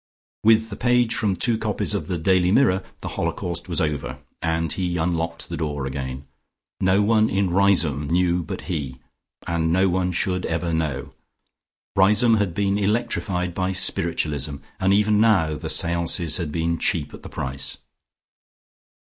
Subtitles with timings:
[0.43, 4.73] With the page from two copies of the "Daily Mirror" the holocaust was over, and
[4.73, 6.25] he unlocked the door again.
[6.79, 8.97] No one in Riseholme knew but he,
[9.45, 11.13] and no one should ever know.
[11.95, 17.21] Riseholme had been electrified by spiritualism, and even now the seances had been cheap at
[17.21, 17.77] the price.